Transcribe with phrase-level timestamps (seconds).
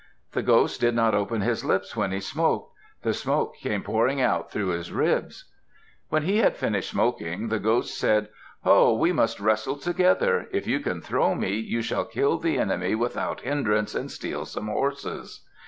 [0.31, 2.73] The ghost did not open his lips when he smoked.
[3.03, 5.51] The smoke came pouring out through his ribs.
[6.09, 8.29] When he had finished smoking, the ghost said,
[8.63, 8.95] "Ho!
[8.95, 10.47] we must wrestle together.
[10.51, 14.69] If you can throw me, you shall kill the enemy without hindrance and steal some
[14.69, 15.41] horses."